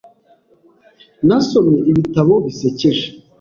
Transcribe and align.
Nasomye 1.27 1.79
ibitabo 1.91 2.33
bisekeje. 2.45 3.07